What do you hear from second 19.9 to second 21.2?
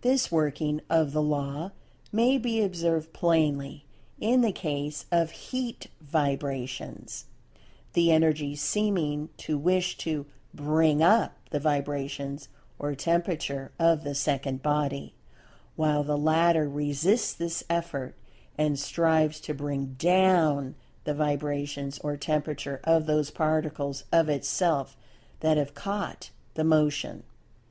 down" the